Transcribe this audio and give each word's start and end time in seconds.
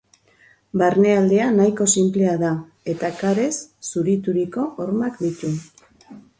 Barnealdea 0.81 1.49
nahiko 1.57 1.87
sinplea 1.97 2.33
da 2.45 2.51
eta 2.95 3.13
karez 3.21 3.53
zurituriko 3.93 4.67
hormak 4.83 5.25
ditu. 5.29 5.57